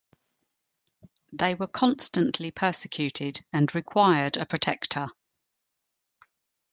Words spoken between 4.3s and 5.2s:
a protector.